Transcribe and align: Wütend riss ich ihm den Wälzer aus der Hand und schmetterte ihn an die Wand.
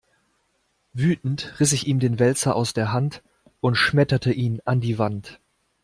Wütend 0.93 1.59
riss 1.59 1.73
ich 1.73 1.85
ihm 1.85 1.99
den 1.99 2.17
Wälzer 2.17 2.55
aus 2.55 2.73
der 2.73 2.91
Hand 2.91 3.21
und 3.59 3.75
schmetterte 3.75 4.31
ihn 4.33 4.59
an 4.65 4.81
die 4.81 4.97
Wand. 4.97 5.39